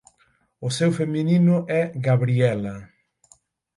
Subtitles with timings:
[0.67, 2.75] O seu feminino é Gabriela.